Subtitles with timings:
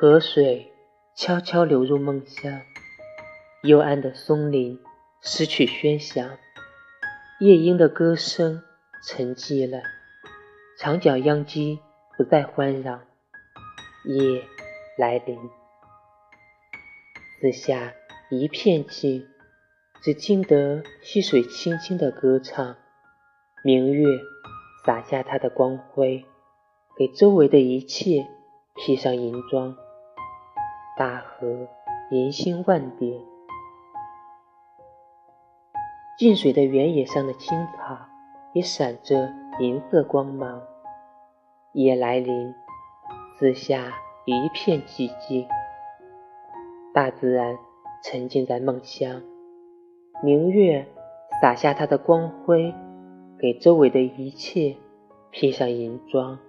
[0.00, 0.72] 河水
[1.16, 2.60] 悄悄流入梦乡，
[3.64, 4.78] 幽暗的松林
[5.20, 6.38] 失去喧响，
[7.40, 8.62] 夜莺的歌声
[9.04, 9.82] 沉寂了，
[10.78, 11.80] 长角秧鸡
[12.16, 13.00] 不再欢嚷。
[14.04, 14.44] 夜
[14.96, 15.36] 来临，
[17.40, 17.92] 四下
[18.30, 19.26] 一片静，
[20.00, 22.76] 只听得溪水轻轻的歌唱。
[23.64, 24.06] 明月
[24.86, 26.24] 洒下它的光辉，
[26.96, 28.28] 给周围的一切
[28.76, 29.76] 披上银装。
[30.98, 31.68] 大河
[32.10, 33.20] 银星万点，
[36.18, 37.96] 近水的原野上的青草
[38.52, 40.60] 也闪着银色光芒。
[41.72, 42.52] 夜来临。
[43.38, 45.46] 四下一片寂静，
[46.92, 47.56] 大自然
[48.02, 49.22] 沉浸在梦乡。
[50.20, 50.84] 明月
[51.40, 52.74] 洒下它的光辉，
[53.38, 54.74] 给周围的一切
[55.30, 56.40] 披上银装。